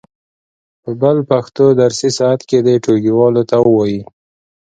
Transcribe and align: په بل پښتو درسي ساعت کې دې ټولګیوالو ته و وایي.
په 0.83 0.91
بل 1.01 1.17
پښتو 1.29 1.65
درسي 1.81 2.09
ساعت 2.17 2.41
کې 2.49 2.57
دې 2.65 2.75
ټولګیوالو 2.83 3.41
ته 3.49 3.55
و 3.61 3.65
وایي. 3.75 4.01